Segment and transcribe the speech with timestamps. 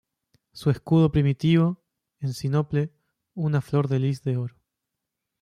[0.51, 1.79] Su escudo primitivo,
[2.21, 2.91] en sinople,
[3.35, 4.55] una flor de lis de oro.